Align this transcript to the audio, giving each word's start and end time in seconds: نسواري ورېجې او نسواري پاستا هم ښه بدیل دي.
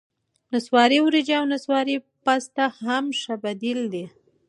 نسواري 0.51 0.99
ورېجې 1.01 1.33
او 1.39 1.45
نسواري 1.53 1.95
پاستا 2.25 2.65
هم 2.81 3.05
ښه 3.21 3.35
بدیل 3.43 3.79
دي. 3.93 4.05